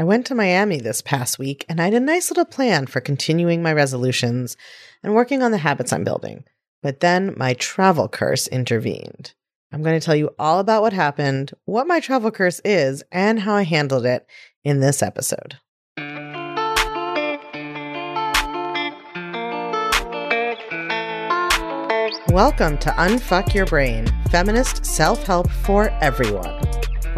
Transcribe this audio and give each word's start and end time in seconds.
I 0.00 0.04
went 0.04 0.26
to 0.26 0.36
Miami 0.36 0.78
this 0.78 1.02
past 1.02 1.40
week 1.40 1.66
and 1.68 1.80
I 1.80 1.86
had 1.86 1.94
a 1.94 1.98
nice 1.98 2.30
little 2.30 2.44
plan 2.44 2.86
for 2.86 3.00
continuing 3.00 3.64
my 3.64 3.72
resolutions 3.72 4.56
and 5.02 5.12
working 5.12 5.42
on 5.42 5.50
the 5.50 5.58
habits 5.58 5.92
I'm 5.92 6.04
building. 6.04 6.44
But 6.84 7.00
then 7.00 7.34
my 7.36 7.54
travel 7.54 8.08
curse 8.08 8.46
intervened. 8.46 9.34
I'm 9.72 9.82
going 9.82 9.98
to 9.98 10.04
tell 10.04 10.14
you 10.14 10.30
all 10.38 10.60
about 10.60 10.82
what 10.82 10.92
happened, 10.92 11.50
what 11.64 11.88
my 11.88 11.98
travel 11.98 12.30
curse 12.30 12.60
is, 12.64 13.02
and 13.10 13.40
how 13.40 13.54
I 13.54 13.64
handled 13.64 14.06
it 14.06 14.24
in 14.62 14.78
this 14.78 15.02
episode. 15.02 15.58
Welcome 22.28 22.78
to 22.78 22.90
Unfuck 22.98 23.52
Your 23.52 23.66
Brain, 23.66 24.06
feminist 24.30 24.86
self 24.86 25.24
help 25.24 25.50
for 25.50 25.90
everyone. 26.00 26.60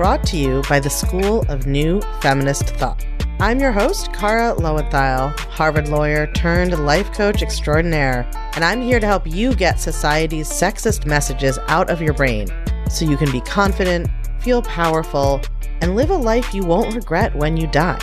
Brought 0.00 0.24
to 0.28 0.38
you 0.38 0.62
by 0.66 0.80
the 0.80 0.88
School 0.88 1.44
of 1.50 1.66
New 1.66 2.00
Feminist 2.22 2.70
Thought. 2.76 3.04
I'm 3.38 3.60
your 3.60 3.70
host, 3.70 4.14
Kara 4.14 4.54
Loewentheil, 4.54 5.38
Harvard 5.38 5.88
lawyer 5.88 6.26
turned 6.28 6.86
life 6.86 7.12
coach 7.12 7.42
extraordinaire, 7.42 8.26
and 8.54 8.64
I'm 8.64 8.80
here 8.80 8.98
to 8.98 9.06
help 9.06 9.26
you 9.26 9.54
get 9.54 9.78
society's 9.78 10.48
sexist 10.48 11.04
messages 11.04 11.58
out 11.68 11.90
of 11.90 12.00
your 12.00 12.14
brain 12.14 12.48
so 12.90 13.04
you 13.04 13.18
can 13.18 13.30
be 13.30 13.42
confident, 13.42 14.08
feel 14.40 14.62
powerful, 14.62 15.42
and 15.82 15.96
live 15.96 16.08
a 16.08 16.16
life 16.16 16.54
you 16.54 16.62
won't 16.62 16.94
regret 16.94 17.36
when 17.36 17.58
you 17.58 17.66
die. 17.66 18.00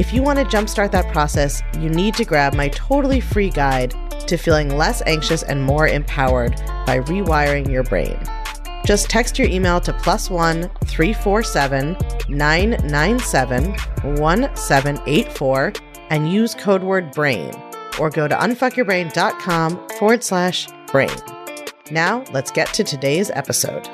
If 0.00 0.12
you 0.12 0.24
want 0.24 0.40
to 0.40 0.44
jumpstart 0.44 0.90
that 0.90 1.12
process, 1.12 1.62
you 1.78 1.90
need 1.90 2.14
to 2.14 2.24
grab 2.24 2.54
my 2.54 2.70
totally 2.70 3.20
free 3.20 3.50
guide 3.50 3.94
to 4.26 4.36
feeling 4.36 4.76
less 4.76 5.00
anxious 5.06 5.44
and 5.44 5.62
more 5.62 5.86
empowered 5.86 6.56
by 6.86 6.98
rewiring 7.02 7.70
your 7.70 7.84
brain. 7.84 8.18
Just 8.88 9.10
text 9.10 9.38
your 9.38 9.46
email 9.48 9.82
to 9.82 9.92
plus 9.92 10.30
one 10.30 10.70
347 10.86 11.94
997 12.30 13.64
1784 14.16 15.72
and 16.08 16.32
use 16.32 16.54
code 16.54 16.82
word 16.82 17.12
BRAIN 17.12 17.54
or 18.00 18.08
go 18.08 18.26
to 18.26 18.34
unfuckyourbrain.com 18.34 19.88
forward 19.98 20.24
slash 20.24 20.68
brain. 20.86 21.10
Now, 21.90 22.24
let's 22.32 22.50
get 22.50 22.72
to 22.72 22.82
today's 22.82 23.30
episode. 23.32 23.86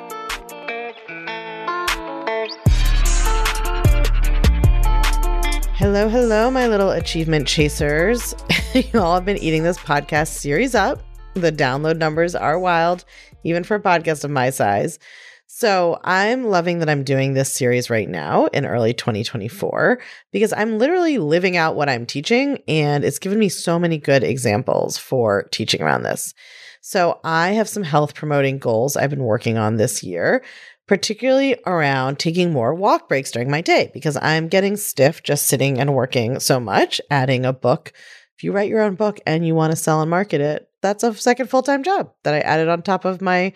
Hello, 5.74 6.08
hello, 6.08 6.52
my 6.52 6.68
little 6.68 6.92
achievement 6.92 7.48
chasers. 7.48 8.32
you 8.74 9.00
all 9.00 9.16
have 9.16 9.24
been 9.24 9.38
eating 9.38 9.64
this 9.64 9.78
podcast 9.78 10.28
series 10.28 10.76
up. 10.76 11.02
The 11.34 11.52
download 11.52 11.98
numbers 11.98 12.34
are 12.34 12.58
wild 12.58 13.04
even 13.42 13.64
for 13.64 13.74
a 13.74 13.80
podcast 13.80 14.24
of 14.24 14.30
my 14.30 14.50
size. 14.50 14.98
So 15.46 16.00
I'm 16.02 16.44
loving 16.44 16.78
that 16.78 16.88
I'm 16.88 17.04
doing 17.04 17.34
this 17.34 17.52
series 17.52 17.90
right 17.90 18.08
now 18.08 18.46
in 18.46 18.64
early 18.66 18.94
2024 18.94 20.00
because 20.32 20.52
I'm 20.52 20.78
literally 20.78 21.18
living 21.18 21.56
out 21.56 21.76
what 21.76 21.88
I'm 21.88 22.06
teaching 22.06 22.62
and 22.66 23.04
it's 23.04 23.18
given 23.18 23.38
me 23.38 23.48
so 23.48 23.78
many 23.78 23.98
good 23.98 24.24
examples 24.24 24.96
for 24.96 25.44
teaching 25.52 25.82
around 25.82 26.02
this. 26.02 26.34
So 26.80 27.20
I 27.24 27.52
have 27.52 27.68
some 27.68 27.82
health 27.82 28.14
promoting 28.14 28.58
goals 28.58 28.96
I've 28.96 29.10
been 29.10 29.24
working 29.24 29.58
on 29.58 29.76
this 29.76 30.02
year, 30.02 30.44
particularly 30.86 31.56
around 31.66 32.18
taking 32.18 32.52
more 32.52 32.74
walk 32.74 33.08
breaks 33.08 33.30
during 33.30 33.50
my 33.50 33.60
day 33.60 33.90
because 33.92 34.18
I'm 34.20 34.48
getting 34.48 34.76
stiff 34.76 35.22
just 35.22 35.46
sitting 35.46 35.78
and 35.78 35.94
working 35.94 36.40
so 36.40 36.60
much, 36.60 37.00
adding 37.10 37.44
a 37.44 37.52
book. 37.52 37.92
If 38.36 38.44
you 38.44 38.52
write 38.52 38.68
your 38.68 38.82
own 38.82 38.96
book 38.96 39.20
and 39.26 39.46
you 39.46 39.54
want 39.54 39.70
to 39.70 39.76
sell 39.76 40.00
and 40.00 40.10
market 40.10 40.40
it, 40.40 40.68
that's 40.84 41.02
a 41.02 41.14
second 41.14 41.48
full 41.48 41.62
time 41.62 41.82
job 41.82 42.12
that 42.22 42.34
I 42.34 42.40
added 42.40 42.68
on 42.68 42.82
top 42.82 43.04
of 43.04 43.20
my, 43.20 43.52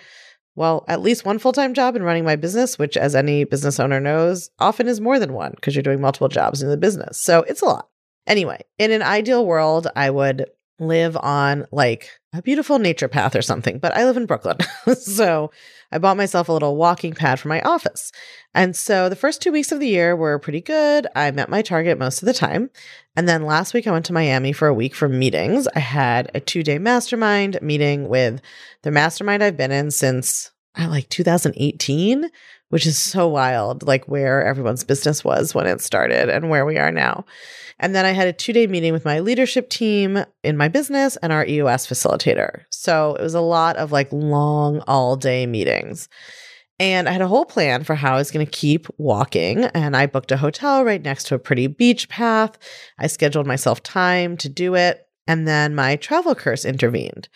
well, 0.56 0.84
at 0.88 1.02
least 1.02 1.26
one 1.26 1.38
full 1.38 1.52
time 1.52 1.74
job 1.74 1.94
in 1.94 2.02
running 2.02 2.24
my 2.24 2.34
business, 2.34 2.78
which, 2.78 2.96
as 2.96 3.14
any 3.14 3.44
business 3.44 3.78
owner 3.78 4.00
knows, 4.00 4.50
often 4.58 4.88
is 4.88 5.00
more 5.00 5.18
than 5.18 5.34
one 5.34 5.52
because 5.54 5.76
you're 5.76 5.82
doing 5.82 6.00
multiple 6.00 6.28
jobs 6.28 6.62
in 6.62 6.70
the 6.70 6.76
business. 6.76 7.18
So 7.18 7.42
it's 7.42 7.62
a 7.62 7.66
lot. 7.66 7.88
Anyway, 8.26 8.62
in 8.78 8.90
an 8.90 9.02
ideal 9.02 9.46
world, 9.46 9.86
I 9.94 10.10
would 10.10 10.46
live 10.80 11.16
on 11.16 11.66
like 11.70 12.08
a 12.32 12.42
beautiful 12.42 12.78
nature 12.78 13.08
path 13.08 13.36
or 13.36 13.42
something, 13.42 13.78
but 13.78 13.94
I 13.94 14.04
live 14.04 14.16
in 14.16 14.26
Brooklyn. 14.26 14.56
so 14.98 15.50
I 15.90 15.98
bought 15.98 16.16
myself 16.16 16.48
a 16.48 16.52
little 16.52 16.76
walking 16.76 17.14
pad 17.14 17.40
for 17.40 17.48
my 17.48 17.60
office. 17.62 18.12
And 18.54 18.76
so 18.76 19.08
the 19.08 19.16
first 19.16 19.40
two 19.40 19.52
weeks 19.52 19.72
of 19.72 19.80
the 19.80 19.88
year 19.88 20.14
were 20.14 20.38
pretty 20.38 20.60
good. 20.60 21.06
I 21.16 21.30
met 21.30 21.48
my 21.48 21.62
target 21.62 21.98
most 21.98 22.22
of 22.22 22.26
the 22.26 22.34
time. 22.34 22.70
And 23.16 23.28
then 23.28 23.46
last 23.46 23.74
week 23.74 23.86
I 23.86 23.92
went 23.92 24.04
to 24.06 24.12
Miami 24.12 24.52
for 24.52 24.68
a 24.68 24.74
week 24.74 24.94
for 24.94 25.08
meetings. 25.08 25.66
I 25.74 25.80
had 25.80 26.30
a 26.34 26.40
two 26.40 26.62
day 26.62 26.78
mastermind 26.78 27.58
meeting 27.62 28.08
with 28.08 28.40
the 28.82 28.90
mastermind 28.90 29.42
I've 29.42 29.56
been 29.56 29.72
in 29.72 29.90
since 29.90 30.50
uh, 30.78 30.88
like 30.88 31.08
2018, 31.08 32.30
which 32.70 32.86
is 32.86 32.98
so 32.98 33.26
wild, 33.28 33.82
like 33.86 34.06
where 34.06 34.44
everyone's 34.44 34.84
business 34.84 35.24
was 35.24 35.54
when 35.54 35.66
it 35.66 35.80
started 35.80 36.28
and 36.28 36.50
where 36.50 36.66
we 36.66 36.76
are 36.76 36.92
now. 36.92 37.24
And 37.78 37.94
then 37.94 38.04
I 38.04 38.10
had 38.10 38.28
a 38.28 38.32
two 38.32 38.52
day 38.52 38.66
meeting 38.66 38.92
with 38.92 39.04
my 39.04 39.20
leadership 39.20 39.70
team 39.70 40.24
in 40.42 40.56
my 40.56 40.68
business 40.68 41.16
and 41.16 41.32
our 41.32 41.46
EOS 41.46 41.86
facilitator. 41.86 42.62
So 42.70 43.14
it 43.14 43.22
was 43.22 43.34
a 43.34 43.40
lot 43.40 43.76
of 43.76 43.92
like 43.92 44.12
long, 44.12 44.80
all 44.86 45.16
day 45.16 45.46
meetings. 45.46 46.08
And 46.80 47.08
I 47.08 47.12
had 47.12 47.22
a 47.22 47.28
whole 47.28 47.44
plan 47.44 47.82
for 47.82 47.96
how 47.96 48.14
I 48.14 48.18
was 48.18 48.30
going 48.30 48.46
to 48.46 48.50
keep 48.52 48.86
walking. 48.98 49.64
And 49.64 49.96
I 49.96 50.06
booked 50.06 50.30
a 50.30 50.36
hotel 50.36 50.84
right 50.84 51.02
next 51.02 51.24
to 51.24 51.34
a 51.34 51.40
pretty 51.40 51.66
beach 51.66 52.08
path. 52.08 52.56
I 52.98 53.08
scheduled 53.08 53.46
myself 53.46 53.82
time 53.82 54.36
to 54.38 54.48
do 54.48 54.74
it. 54.74 55.04
And 55.26 55.46
then 55.46 55.74
my 55.74 55.96
travel 55.96 56.34
curse 56.34 56.64
intervened. 56.64 57.28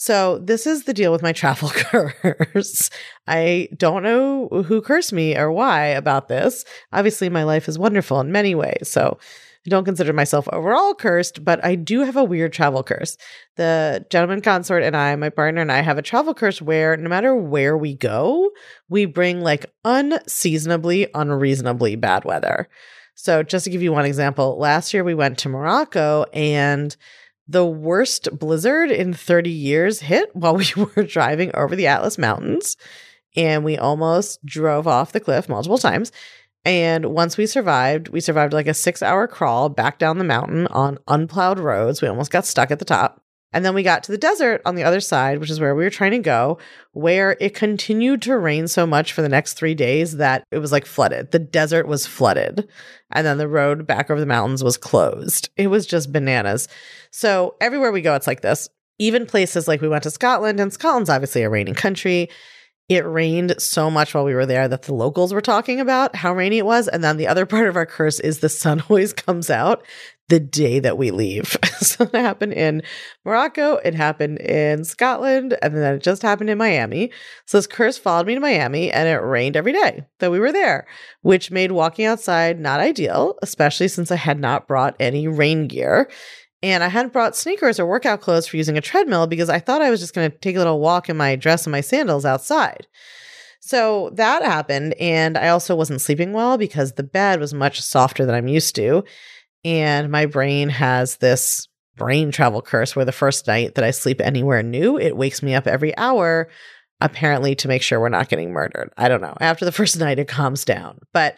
So 0.00 0.38
this 0.38 0.66
is 0.66 0.84
the 0.84 0.94
deal 0.94 1.12
with 1.12 1.20
my 1.20 1.32
travel 1.34 1.68
curse. 1.68 2.88
I 3.26 3.68
don't 3.76 4.02
know 4.02 4.48
who 4.48 4.80
cursed 4.80 5.12
me 5.12 5.36
or 5.36 5.52
why 5.52 5.88
about 5.88 6.28
this. 6.28 6.64
Obviously, 6.90 7.28
my 7.28 7.44
life 7.44 7.68
is 7.68 7.78
wonderful 7.78 8.18
in 8.20 8.32
many 8.32 8.54
ways. 8.54 8.88
So 8.88 9.18
I 9.66 9.68
don't 9.68 9.84
consider 9.84 10.14
myself 10.14 10.48
overall 10.54 10.94
cursed, 10.94 11.44
but 11.44 11.62
I 11.62 11.74
do 11.74 12.00
have 12.00 12.16
a 12.16 12.24
weird 12.24 12.54
travel 12.54 12.82
curse. 12.82 13.18
The 13.56 14.06
gentleman 14.08 14.40
consort 14.40 14.84
and 14.84 14.96
I, 14.96 15.14
my 15.16 15.28
partner 15.28 15.60
and 15.60 15.70
I, 15.70 15.82
have 15.82 15.98
a 15.98 16.02
travel 16.02 16.32
curse 16.32 16.62
where 16.62 16.96
no 16.96 17.10
matter 17.10 17.34
where 17.34 17.76
we 17.76 17.94
go, 17.94 18.52
we 18.88 19.04
bring 19.04 19.42
like 19.42 19.66
unseasonably, 19.84 21.08
unreasonably 21.12 21.96
bad 21.96 22.24
weather. 22.24 22.70
So, 23.16 23.42
just 23.42 23.64
to 23.64 23.70
give 23.70 23.82
you 23.82 23.92
one 23.92 24.06
example, 24.06 24.58
last 24.58 24.94
year 24.94 25.04
we 25.04 25.14
went 25.14 25.36
to 25.40 25.50
Morocco 25.50 26.24
and 26.32 26.96
the 27.50 27.66
worst 27.66 28.28
blizzard 28.38 28.92
in 28.92 29.12
30 29.12 29.50
years 29.50 30.00
hit 30.00 30.34
while 30.34 30.56
we 30.56 30.66
were 30.76 31.02
driving 31.02 31.50
over 31.54 31.74
the 31.74 31.88
Atlas 31.88 32.16
Mountains. 32.16 32.76
And 33.36 33.64
we 33.64 33.76
almost 33.76 34.44
drove 34.44 34.86
off 34.86 35.12
the 35.12 35.20
cliff 35.20 35.48
multiple 35.48 35.78
times. 35.78 36.12
And 36.64 37.06
once 37.06 37.36
we 37.36 37.46
survived, 37.46 38.08
we 38.08 38.20
survived 38.20 38.52
like 38.52 38.66
a 38.66 38.74
six 38.74 39.02
hour 39.02 39.26
crawl 39.26 39.68
back 39.68 39.98
down 39.98 40.18
the 40.18 40.24
mountain 40.24 40.66
on 40.68 40.98
unplowed 41.08 41.58
roads. 41.58 42.02
We 42.02 42.08
almost 42.08 42.30
got 42.30 42.44
stuck 42.44 42.70
at 42.70 42.78
the 42.78 42.84
top. 42.84 43.22
And 43.52 43.64
then 43.64 43.74
we 43.74 43.82
got 43.82 44.04
to 44.04 44.12
the 44.12 44.18
desert 44.18 44.62
on 44.64 44.76
the 44.76 44.84
other 44.84 45.00
side, 45.00 45.38
which 45.38 45.50
is 45.50 45.58
where 45.58 45.74
we 45.74 45.84
were 45.84 45.90
trying 45.90 46.12
to 46.12 46.18
go, 46.18 46.58
where 46.92 47.36
it 47.40 47.54
continued 47.54 48.22
to 48.22 48.38
rain 48.38 48.68
so 48.68 48.86
much 48.86 49.12
for 49.12 49.22
the 49.22 49.28
next 49.28 49.54
three 49.54 49.74
days 49.74 50.18
that 50.18 50.44
it 50.50 50.58
was 50.58 50.72
like 50.72 50.86
flooded. 50.86 51.32
The 51.32 51.38
desert 51.40 51.88
was 51.88 52.06
flooded. 52.06 52.68
And 53.10 53.26
then 53.26 53.38
the 53.38 53.48
road 53.48 53.86
back 53.86 54.10
over 54.10 54.20
the 54.20 54.26
mountains 54.26 54.62
was 54.62 54.76
closed. 54.76 55.50
It 55.56 55.66
was 55.66 55.86
just 55.86 56.12
bananas. 56.12 56.68
So 57.10 57.56
everywhere 57.60 57.90
we 57.90 58.02
go, 58.02 58.14
it's 58.14 58.26
like 58.26 58.42
this. 58.42 58.68
Even 58.98 59.26
places 59.26 59.66
like 59.66 59.80
we 59.80 59.88
went 59.88 60.02
to 60.04 60.10
Scotland, 60.10 60.60
and 60.60 60.72
Scotland's 60.72 61.10
obviously 61.10 61.42
a 61.42 61.50
raining 61.50 61.74
country 61.74 62.28
it 62.90 63.06
rained 63.06 63.54
so 63.62 63.88
much 63.88 64.12
while 64.12 64.24
we 64.24 64.34
were 64.34 64.46
there 64.46 64.66
that 64.66 64.82
the 64.82 64.92
locals 64.92 65.32
were 65.32 65.40
talking 65.40 65.78
about 65.78 66.16
how 66.16 66.34
rainy 66.34 66.58
it 66.58 66.66
was. 66.66 66.88
And 66.88 67.04
then 67.04 67.16
the 67.16 67.28
other 67.28 67.46
part 67.46 67.68
of 67.68 67.76
our 67.76 67.86
curse 67.86 68.18
is 68.18 68.40
the 68.40 68.48
sun 68.48 68.82
always 68.90 69.12
comes 69.12 69.48
out 69.48 69.86
the 70.30 70.40
day 70.40 70.78
that 70.78 70.96
we 70.96 71.10
leave. 71.10 71.56
so 71.80 72.04
it 72.04 72.14
happened 72.14 72.54
in 72.54 72.82
Morocco, 73.24 73.76
it 73.76 73.94
happened 73.94 74.38
in 74.38 74.84
Scotland, 74.84 75.58
and 75.60 75.76
then 75.76 75.96
it 75.96 76.02
just 76.02 76.22
happened 76.22 76.48
in 76.48 76.56
Miami. 76.56 77.10
So 77.46 77.58
this 77.58 77.66
curse 77.66 77.98
followed 77.98 78.26
me 78.26 78.34
to 78.34 78.40
Miami 78.40 78.90
and 78.90 79.08
it 79.08 79.16
rained 79.16 79.56
every 79.56 79.72
day 79.72 80.04
that 80.20 80.30
we 80.30 80.38
were 80.38 80.52
there, 80.52 80.86
which 81.22 81.50
made 81.50 81.72
walking 81.72 82.06
outside 82.06 82.58
not 82.58 82.80
ideal, 82.80 83.36
especially 83.42 83.88
since 83.88 84.10
I 84.10 84.16
had 84.16 84.38
not 84.38 84.68
brought 84.68 84.96
any 84.98 85.28
rain 85.28 85.66
gear. 85.66 86.08
And 86.62 86.84
I 86.84 86.88
hadn't 86.88 87.12
brought 87.12 87.36
sneakers 87.36 87.80
or 87.80 87.86
workout 87.86 88.20
clothes 88.20 88.46
for 88.46 88.56
using 88.56 88.76
a 88.76 88.82
treadmill 88.82 89.26
because 89.26 89.48
I 89.48 89.58
thought 89.58 89.82
I 89.82 89.90
was 89.90 90.00
just 90.00 90.14
going 90.14 90.30
to 90.30 90.38
take 90.38 90.56
a 90.56 90.58
little 90.58 90.78
walk 90.78 91.08
in 91.08 91.16
my 91.16 91.34
dress 91.34 91.64
and 91.64 91.72
my 91.72 91.80
sandals 91.80 92.26
outside. 92.26 92.86
So 93.60 94.10
that 94.14 94.42
happened. 94.42 94.94
And 95.00 95.38
I 95.38 95.48
also 95.48 95.74
wasn't 95.74 96.02
sleeping 96.02 96.32
well 96.32 96.58
because 96.58 96.92
the 96.92 97.02
bed 97.02 97.40
was 97.40 97.54
much 97.54 97.80
softer 97.80 98.26
than 98.26 98.34
I'm 98.34 98.48
used 98.48 98.74
to. 98.76 99.04
And 99.64 100.10
my 100.10 100.26
brain 100.26 100.68
has 100.70 101.16
this 101.16 101.68
brain 101.96 102.30
travel 102.30 102.62
curse 102.62 102.96
where 102.96 103.04
the 103.04 103.12
first 103.12 103.46
night 103.46 103.74
that 103.74 103.84
I 103.84 103.90
sleep 103.90 104.20
anywhere 104.20 104.62
new, 104.62 104.98
it 104.98 105.16
wakes 105.16 105.42
me 105.42 105.54
up 105.54 105.66
every 105.66 105.96
hour, 105.96 106.48
apparently 107.00 107.54
to 107.56 107.68
make 107.68 107.82
sure 107.82 108.00
we're 108.00 108.08
not 108.08 108.28
getting 108.28 108.52
murdered. 108.52 108.92
I 108.96 109.08
don't 109.08 109.20
know. 109.20 109.36
After 109.40 109.64
the 109.64 109.72
first 109.72 109.98
night, 109.98 110.18
it 110.18 110.28
calms 110.28 110.64
down. 110.64 110.98
But 111.12 111.36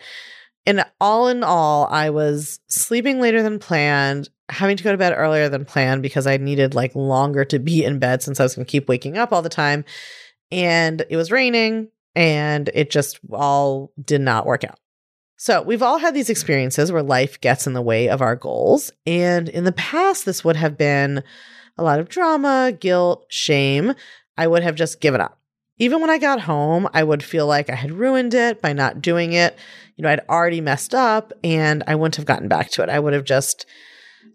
in 0.65 0.85
all 1.01 1.29
in 1.29 1.43
all, 1.43 1.89
I 1.91 2.11
was 2.11 2.61
sleeping 2.69 3.21
later 3.21 3.43
than 3.43 3.59
planned 3.59 4.29
having 4.53 4.77
to 4.77 4.85
go 4.85 4.93
to 4.93 4.99
bed 4.99 5.15
earlier 5.17 5.49
than 5.49 5.65
planned 5.65 6.03
because 6.03 6.27
I 6.27 6.37
needed 6.37 6.75
like 6.75 6.95
longer 6.95 7.45
to 7.47 7.59
be 7.59 7.85
in 7.85 7.99
bed 7.99 8.23
since 8.23 8.39
I 8.39 8.43
was 8.43 8.55
going 8.55 8.67
to 8.67 8.71
keep 8.71 8.89
waking 8.89 9.17
up 9.17 9.33
all 9.33 9.43
the 9.43 9.49
time. 9.49 9.85
And 10.51 11.05
it 11.09 11.17
was 11.17 11.33
raining 11.33 11.89
and 12.15 12.71
it 12.75 12.91
just 12.91 13.19
all 13.33 13.93
did 14.03 14.21
not 14.21 14.45
work 14.45 14.65
out. 14.65 14.79
So, 15.45 15.61
we've 15.61 15.83
all 15.83 15.99
had 15.99 16.15
these 16.15 16.31
experiences 16.31 16.93
where 16.93 17.03
life 17.03 17.41
gets 17.41 17.67
in 17.67 17.73
the 17.73 17.83
way 17.83 18.09
of 18.09 18.23
our 18.23 18.37
goals. 18.37 18.93
And 19.05 19.49
in 19.49 19.65
the 19.65 19.73
past, 19.73 20.25
this 20.25 20.45
would 20.45 20.55
have 20.55 20.79
been 20.79 21.25
a 21.77 21.83
lot 21.83 21.99
of 21.99 22.09
drama, 22.09 22.71
guilt, 22.79 23.27
shame. 23.29 23.95
I 24.39 24.47
would 24.47 24.63
have 24.63 24.77
just 24.77 25.01
given 25.01 25.21
up. 25.21 25.41
Even 25.79 26.01
when 26.01 26.11
I 26.11 26.19
got 26.19 26.43
home, 26.43 26.89
I 26.95 27.03
would 27.03 27.25
feel 27.25 27.49
like 27.49 27.69
I 27.71 27.75
had 27.75 27.91
ruined 27.91 28.35
it 28.35 28.63
by 28.63 28.73
not 28.73 29.03
doing 29.03 29.33
it. 29.33 29.59
You 29.97 30.05
know, 30.05 30.11
I'd 30.11 30.21
already 30.29 30.61
messed 30.61 30.95
up 30.95 31.33
and 31.43 31.83
I 31.89 31.97
wouldn't 31.97 32.15
have 32.15 32.25
gotten 32.25 32.47
back 32.47 32.71
to 32.71 32.85
it. 32.85 32.89
I 32.89 33.01
would 33.01 33.13
have 33.13 33.25
just 33.25 33.67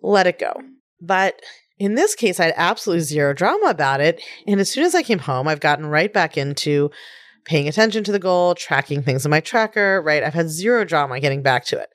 let 0.01 0.27
it 0.27 0.39
go. 0.39 0.61
But 0.99 1.41
in 1.79 1.95
this 1.95 2.15
case, 2.15 2.37
I 2.37 2.47
had 2.47 2.53
absolutely 2.57 3.05
zero 3.05 3.33
drama 3.33 3.67
about 3.67 4.01
it. 4.01 4.21
And 4.45 4.59
as 4.59 4.69
soon 4.69 4.83
as 4.83 4.93
I 4.93 5.03
came 5.03 5.19
home, 5.19 5.47
I've 5.47 5.61
gotten 5.61 5.85
right 5.85 6.11
back 6.11 6.37
into 6.37 6.91
paying 7.47 7.67
attention 7.67 8.03
to 8.03 8.11
the 8.11 8.19
goal, 8.19 8.53
tracking 8.53 9.01
things 9.01 9.25
in 9.25 9.31
my 9.31 9.39
tracker, 9.39 10.01
right? 10.01 10.21
I've 10.21 10.33
had 10.33 10.49
zero 10.49 10.83
drama 10.83 11.19
getting 11.19 11.41
back 11.41 11.65
to 11.65 11.79
it. 11.79 11.89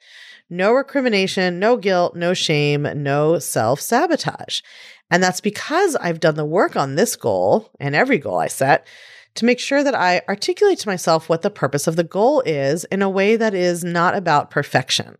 No 0.48 0.72
recrimination, 0.72 1.58
no 1.58 1.76
guilt, 1.76 2.16
no 2.16 2.34
shame, 2.34 2.88
no 2.96 3.38
self 3.38 3.80
sabotage. 3.80 4.62
And 5.10 5.22
that's 5.22 5.40
because 5.42 5.94
I've 5.96 6.20
done 6.20 6.36
the 6.36 6.44
work 6.44 6.74
on 6.74 6.94
this 6.94 7.16
goal 7.16 7.70
and 7.78 7.94
every 7.94 8.18
goal 8.18 8.38
I 8.38 8.48
set 8.48 8.86
to 9.34 9.44
make 9.44 9.60
sure 9.60 9.84
that 9.84 9.94
I 9.94 10.22
articulate 10.28 10.78
to 10.80 10.88
myself 10.88 11.28
what 11.28 11.42
the 11.42 11.50
purpose 11.50 11.86
of 11.86 11.96
the 11.96 12.04
goal 12.04 12.42
is 12.46 12.84
in 12.84 13.02
a 13.02 13.10
way 13.10 13.36
that 13.36 13.54
is 13.54 13.84
not 13.84 14.16
about 14.16 14.50
perfection. 14.50 15.16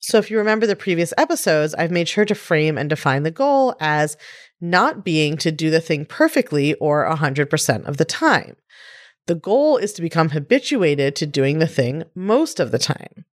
So, 0.00 0.18
if 0.18 0.30
you 0.30 0.36
remember 0.36 0.66
the 0.66 0.76
previous 0.76 1.14
episodes, 1.16 1.74
I've 1.74 1.90
made 1.90 2.08
sure 2.08 2.26
to 2.26 2.34
frame 2.34 2.76
and 2.76 2.90
define 2.90 3.22
the 3.22 3.30
goal 3.30 3.74
as 3.80 4.18
not 4.60 5.04
being 5.04 5.36
to 5.38 5.50
do 5.50 5.70
the 5.70 5.80
thing 5.80 6.04
perfectly 6.04 6.74
or 6.74 7.06
100% 7.06 7.84
of 7.86 7.96
the 7.96 8.04
time. 8.04 8.56
The 9.26 9.34
goal 9.34 9.78
is 9.78 9.92
to 9.94 10.02
become 10.02 10.30
habituated 10.30 11.16
to 11.16 11.26
doing 11.26 11.58
the 11.58 11.66
thing 11.66 12.04
most 12.14 12.60
of 12.60 12.70
the 12.70 12.78
time. 12.78 13.24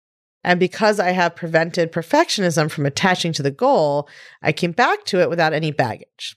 And 0.43 0.59
because 0.59 0.99
I 0.99 1.11
have 1.11 1.35
prevented 1.35 1.91
perfectionism 1.91 2.71
from 2.71 2.85
attaching 2.85 3.33
to 3.33 3.43
the 3.43 3.51
goal, 3.51 4.07
I 4.41 4.51
came 4.51 4.71
back 4.71 5.05
to 5.05 5.19
it 5.19 5.29
without 5.29 5.53
any 5.53 5.71
baggage. 5.71 6.35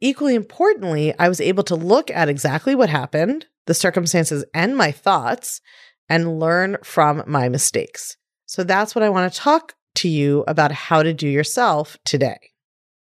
Equally 0.00 0.34
importantly, 0.34 1.14
I 1.18 1.28
was 1.28 1.40
able 1.40 1.64
to 1.64 1.74
look 1.74 2.10
at 2.10 2.28
exactly 2.28 2.74
what 2.74 2.88
happened, 2.88 3.46
the 3.66 3.74
circumstances, 3.74 4.44
and 4.54 4.76
my 4.76 4.92
thoughts, 4.92 5.60
and 6.08 6.38
learn 6.38 6.76
from 6.82 7.22
my 7.26 7.48
mistakes. 7.48 8.16
So 8.46 8.64
that's 8.64 8.94
what 8.94 9.02
I 9.02 9.10
want 9.10 9.32
to 9.32 9.38
talk 9.38 9.74
to 9.96 10.08
you 10.08 10.44
about 10.46 10.72
how 10.72 11.02
to 11.02 11.12
do 11.12 11.28
yourself 11.28 11.96
today. 12.04 12.49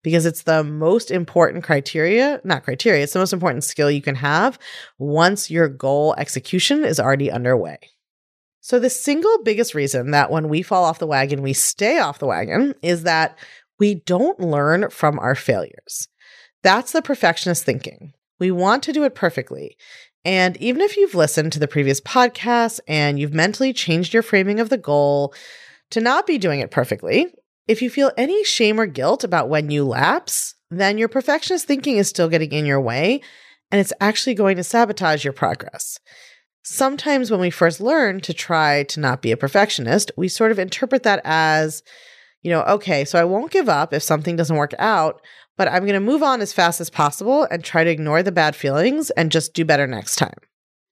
Because 0.03 0.25
it's 0.25 0.43
the 0.43 0.63
most 0.63 1.11
important 1.11 1.63
criteria, 1.63 2.41
not 2.43 2.63
criteria, 2.63 3.03
it's 3.03 3.13
the 3.13 3.19
most 3.19 3.33
important 3.33 3.63
skill 3.63 3.91
you 3.91 4.01
can 4.01 4.15
have 4.15 4.57
once 4.97 5.51
your 5.51 5.67
goal 5.67 6.15
execution 6.17 6.83
is 6.83 6.99
already 6.99 7.29
underway. 7.29 7.77
So, 8.61 8.79
the 8.79 8.89
single 8.89 9.43
biggest 9.43 9.73
reason 9.73 10.11
that 10.11 10.31
when 10.31 10.47
we 10.47 10.61
fall 10.61 10.85
off 10.85 10.99
the 10.99 11.07
wagon, 11.07 11.41
we 11.41 11.53
stay 11.53 11.99
off 11.99 12.19
the 12.19 12.27
wagon 12.27 12.75
is 12.81 13.03
that 13.03 13.37
we 13.79 13.95
don't 13.95 14.39
learn 14.39 14.89
from 14.91 15.17
our 15.17 15.33
failures. 15.33 16.07
That's 16.61 16.91
the 16.91 17.01
perfectionist 17.01 17.63
thinking. 17.63 18.13
We 18.39 18.51
want 18.51 18.83
to 18.83 18.93
do 18.93 19.03
it 19.03 19.15
perfectly. 19.15 19.77
And 20.23 20.55
even 20.57 20.81
if 20.81 20.97
you've 20.97 21.15
listened 21.15 21.51
to 21.53 21.59
the 21.59 21.67
previous 21.67 21.99
podcasts 22.01 22.79
and 22.87 23.19
you've 23.19 23.33
mentally 23.33 23.73
changed 23.73 24.13
your 24.13 24.23
framing 24.23 24.59
of 24.59 24.69
the 24.69 24.77
goal 24.77 25.33
to 25.89 25.99
not 25.99 26.27
be 26.27 26.37
doing 26.37 26.59
it 26.59 26.71
perfectly, 26.71 27.33
if 27.67 27.81
you 27.81 27.89
feel 27.89 28.11
any 28.17 28.43
shame 28.43 28.79
or 28.79 28.85
guilt 28.85 29.23
about 29.23 29.49
when 29.49 29.69
you 29.69 29.83
lapse, 29.83 30.55
then 30.69 30.97
your 30.97 31.07
perfectionist 31.07 31.65
thinking 31.65 31.97
is 31.97 32.07
still 32.07 32.29
getting 32.29 32.51
in 32.51 32.65
your 32.65 32.81
way 32.81 33.21
and 33.71 33.79
it's 33.79 33.93
actually 34.01 34.33
going 34.33 34.57
to 34.57 34.63
sabotage 34.63 35.23
your 35.23 35.33
progress. 35.33 35.99
Sometimes 36.63 37.31
when 37.31 37.39
we 37.39 37.49
first 37.49 37.81
learn 37.81 38.19
to 38.21 38.33
try 38.33 38.83
to 38.83 38.99
not 38.99 39.21
be 39.21 39.31
a 39.31 39.37
perfectionist, 39.37 40.11
we 40.15 40.27
sort 40.27 40.51
of 40.51 40.59
interpret 40.59 41.03
that 41.03 41.21
as, 41.23 41.81
you 42.41 42.51
know, 42.51 42.61
okay, 42.63 43.03
so 43.05 43.19
I 43.19 43.23
won't 43.23 43.51
give 43.51 43.69
up 43.69 43.93
if 43.93 44.03
something 44.03 44.35
doesn't 44.35 44.55
work 44.55 44.73
out, 44.77 45.21
but 45.57 45.67
I'm 45.67 45.83
going 45.83 45.93
to 45.93 45.99
move 45.99 46.21
on 46.21 46.41
as 46.41 46.53
fast 46.53 46.79
as 46.79 46.89
possible 46.89 47.47
and 47.49 47.63
try 47.63 47.83
to 47.83 47.89
ignore 47.89 48.21
the 48.21 48.31
bad 48.31 48.55
feelings 48.55 49.09
and 49.11 49.31
just 49.31 49.53
do 49.53 49.65
better 49.65 49.87
next 49.87 50.17
time. 50.17 50.37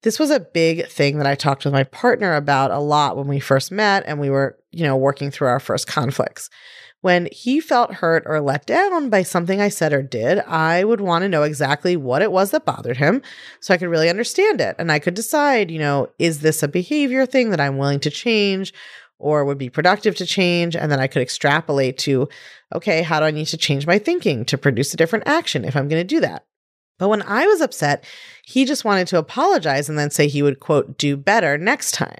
This 0.02 0.18
was 0.18 0.32
a 0.32 0.40
big 0.40 0.88
thing 0.88 1.18
that 1.18 1.28
I 1.28 1.36
talked 1.36 1.66
with 1.66 1.74
my 1.74 1.84
partner 1.84 2.36
about 2.36 2.72
a 2.72 2.80
lot 2.80 3.18
when 3.18 3.28
we 3.28 3.40
first 3.40 3.72
met 3.72 4.04
and 4.08 4.20
we 4.20 4.30
were, 4.30 4.58
you 4.72 4.84
know, 4.84 4.96
working 4.96 5.32
through 5.32 5.48
our 5.48 5.60
first 5.60 5.88
conflicts. 5.88 6.50
When 7.02 7.30
he 7.32 7.62
felt 7.62 7.94
hurt 7.94 8.24
or 8.26 8.42
let 8.42 8.66
down 8.66 9.10
by 9.10 9.24
something 9.24 9.62
I 9.62 9.70
said 9.70 9.94
or 9.94 10.02
did, 10.02 10.40
I 10.40 10.84
would 10.84 11.00
want 11.00 11.22
to 11.22 11.30
know 11.30 11.44
exactly 11.44 11.96
what 11.96 12.22
it 12.22 12.32
was 12.32 12.52
that 12.52 12.66
bothered 12.66 12.98
him 12.98 13.22
so 13.62 13.74
I 13.74 13.78
could 13.78 13.88
really 13.88 14.10
understand 14.10 14.60
it. 14.60 14.76
And 14.78 14.92
I 14.92 15.00
could 15.00 15.14
decide, 15.14 15.72
you 15.72 15.80
know, 15.80 16.10
is 16.20 16.42
this 16.42 16.62
a 16.62 16.68
behavior 16.68 17.26
thing 17.26 17.52
that 17.52 17.62
I'm 17.62 17.78
willing 17.78 18.02
to 18.02 18.10
change? 18.10 18.74
or 19.20 19.44
would 19.44 19.58
be 19.58 19.70
productive 19.70 20.16
to 20.16 20.26
change. 20.26 20.76
And 20.76 20.92
then 20.92 21.00
I 21.00 21.08
could 21.08 21.22
extrapolate 21.22 21.98
to, 22.00 22.30
okay, 22.74 23.02
how 23.04 23.20
do 23.20 23.26
I 23.26 23.32
need 23.32 23.48
to 23.48 23.58
change 23.58 23.86
my 23.86 24.00
thinking 24.00 24.46
to 24.46 24.58
produce 24.58 24.94
a 24.94 24.98
different 24.98 25.28
action 25.28 25.66
if 25.66 25.76
I'm 25.76 25.90
going 25.90 26.00
to 26.02 26.16
do 26.16 26.22
that? 26.22 26.46
But 26.98 27.10
when 27.10 27.22
I 27.22 27.46
was 27.46 27.62
upset, 27.62 28.06
he 28.46 28.66
just 28.66 28.86
wanted 28.86 29.08
to 29.08 29.18
apologize 29.18 29.90
and 29.90 30.00
then 30.00 30.10
say 30.10 30.28
he 30.28 30.42
would, 30.42 30.60
quote, 30.60 30.98
do 30.98 31.16
better 31.16 31.58
next 31.58 31.94
time. 31.94 32.20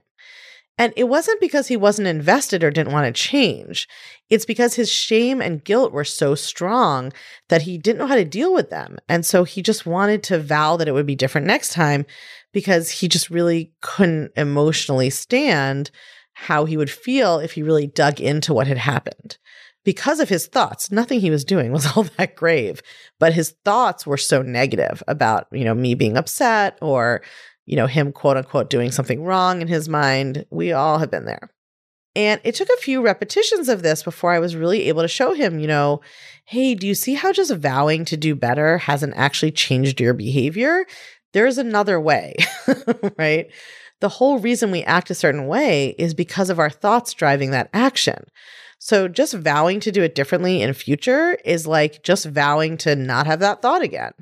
And 0.80 0.94
it 0.96 1.10
wasn't 1.10 1.42
because 1.42 1.68
he 1.68 1.76
wasn't 1.76 2.08
invested 2.08 2.64
or 2.64 2.72
didn't 2.72 2.94
want 2.94 3.06
to 3.14 3.22
change. 3.22 3.86
It's 4.30 4.46
because 4.46 4.76
his 4.76 4.90
shame 4.90 5.42
and 5.42 5.64
guilt 5.64 5.92
were 5.92 6.06
so 6.06 6.36
strong 6.36 7.12
that 7.50 7.64
he 7.64 7.78
didn't 7.78 8.00
know 8.00 8.08
how 8.08 8.16
to 8.16 8.24
deal 8.24 8.54
with 8.54 8.70
them. 8.70 8.98
And 9.10 9.26
so 9.26 9.44
he 9.44 9.62
just 9.62 9.86
wanted 9.86 10.24
to 10.24 10.40
vow 10.40 10.78
that 10.78 10.88
it 10.88 10.94
would 10.94 11.06
be 11.06 11.16
different 11.16 11.48
next 11.48 11.74
time 11.74 12.06
because 12.54 12.90
he 12.90 13.10
just 13.10 13.30
really 13.30 13.74
couldn't 13.82 14.32
emotionally 14.38 15.10
stand 15.10 15.92
how 16.34 16.64
he 16.64 16.78
would 16.78 16.90
feel 16.90 17.40
if 17.40 17.52
he 17.52 17.62
really 17.62 17.88
dug 17.88 18.22
into 18.22 18.54
what 18.54 18.68
had 18.68 18.78
happened. 18.78 19.38
Because 19.84 20.22
of 20.22 20.30
his 20.30 20.48
thoughts, 20.48 20.92
nothing 20.92 21.20
he 21.20 21.30
was 21.30 21.44
doing 21.44 21.74
was 21.74 21.86
all 21.98 22.04
that 22.18 22.38
grave, 22.38 22.82
but 23.20 23.34
his 23.34 23.54
thoughts 23.66 24.08
were 24.08 24.18
so 24.18 24.42
negative 24.42 25.04
about, 25.10 25.48
you 25.52 25.66
know, 25.66 25.76
me 25.76 25.94
being 25.94 26.16
upset 26.16 26.78
or, 26.82 27.22
you 27.70 27.76
know, 27.76 27.88
him 27.88 28.12
quote 28.12 28.38
unquote 28.38 28.70
doing 28.70 28.92
something 28.92 29.24
wrong 29.24 29.62
in 29.62 29.68
his 29.68 29.88
mind. 29.88 30.46
We 30.50 30.72
all 30.72 30.98
have 30.98 31.12
been 31.12 31.26
there. 31.26 31.50
And 32.16 32.42
it 32.44 32.56
took 32.56 32.70
a 32.70 32.82
few 32.82 33.02
repetitions 33.02 33.70
of 33.70 33.84
this 33.84 34.04
before 34.04 34.32
I 34.32 34.40
was 34.40 34.56
really 34.56 34.90
able 34.90 35.04
to 35.04 35.08
show 35.08 35.34
him, 35.34 35.60
you 35.60 35.68
know, 35.68 36.02
hey, 36.46 36.74
do 36.74 36.88
you 36.88 36.96
see 36.96 37.14
how 37.14 37.32
just 37.32 37.54
vowing 37.54 38.04
to 38.06 38.18
do 38.18 38.36
better 38.36 38.80
hasn't 38.80 39.14
actually 39.16 39.52
changed 39.52 40.02
your 40.02 40.14
behavior? 40.14 40.86
There's 41.34 41.60
another 41.60 42.02
way, 42.02 42.36
right? 43.18 43.50
the 44.00 44.10
whole 44.10 44.40
reason 44.40 44.72
we 44.72 44.84
act 44.84 45.10
a 45.10 45.16
certain 45.16 45.48
way 45.48 45.96
is 45.98 46.14
because 46.14 46.50
of 46.50 46.60
our 46.60 46.70
thoughts 46.70 47.14
driving 47.14 47.52
that 47.52 47.70
action. 47.74 48.26
So 48.80 49.08
just 49.08 49.34
vowing 49.34 49.82
to 49.82 49.92
do 49.92 50.02
it 50.02 50.16
differently 50.16 50.62
in 50.62 50.74
future 50.74 51.38
is 51.44 51.68
like 51.68 52.02
just 52.02 52.26
vowing 52.26 52.78
to 52.78 52.96
not 52.96 53.28
have 53.28 53.40
that 53.42 53.62
thought 53.62 53.82
again. 53.82 54.14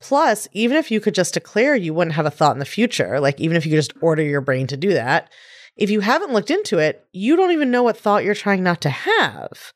Plus, 0.00 0.46
even 0.52 0.76
if 0.76 0.90
you 0.90 1.00
could 1.00 1.14
just 1.14 1.34
declare 1.34 1.74
you 1.74 1.92
wouldn't 1.92 2.14
have 2.14 2.26
a 2.26 2.30
thought 2.30 2.54
in 2.54 2.60
the 2.60 2.64
future, 2.64 3.20
like 3.20 3.40
even 3.40 3.56
if 3.56 3.66
you 3.66 3.70
could 3.70 3.78
just 3.78 3.94
order 4.00 4.22
your 4.22 4.40
brain 4.40 4.66
to 4.68 4.76
do 4.76 4.92
that, 4.92 5.30
if 5.76 5.90
you 5.90 6.00
haven't 6.00 6.32
looked 6.32 6.50
into 6.50 6.78
it, 6.78 7.06
you 7.12 7.36
don't 7.36 7.52
even 7.52 7.70
know 7.70 7.82
what 7.82 7.96
thought 7.96 8.24
you're 8.24 8.34
trying 8.34 8.62
not 8.62 8.80
to 8.82 8.90
have. 8.90 9.72